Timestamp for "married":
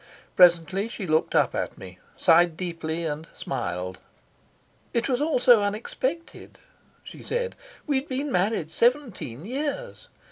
8.31-8.71